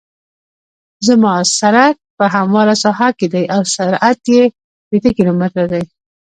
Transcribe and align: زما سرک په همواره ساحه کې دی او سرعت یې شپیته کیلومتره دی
زما 1.07 1.33
سرک 1.57 1.95
په 2.17 2.25
همواره 2.35 2.75
ساحه 2.83 3.09
کې 3.17 3.27
دی 3.33 3.43
او 3.55 3.61
سرعت 3.75 4.21
یې 4.35 4.43
شپیته 4.81 5.09
کیلومتره 5.17 5.65
دی 5.71 5.83